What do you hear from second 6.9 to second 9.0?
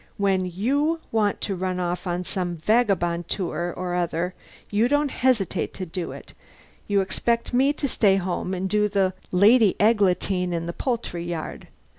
expect me to stay home and do